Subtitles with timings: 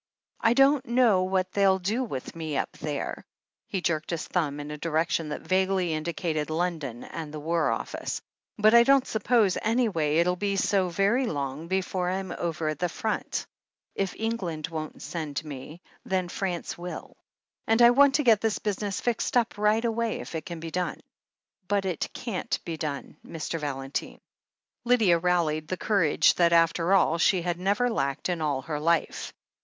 [0.39, 3.23] I don't know what they'll do with me up there"—
[3.69, 8.19] he jerked his thumb in a direction that vaguely indicated London and the War Office—
[8.57, 12.79] "but I don't suppose, any way, it'll be so very long before I'm over at
[12.79, 13.45] the front.
[13.95, 17.15] THE HEEL OF ACHILLES 393 If England won't send me, then France will.
[17.67, 20.71] And I want to get this business fixed up right away if it can be
[20.71, 20.99] done."
[21.67, 23.59] "But it can't be done, Mr.
[23.59, 24.19] Valentine."
[24.83, 29.31] Lydia rallied the courage that, after all, she had never lacked in all her life.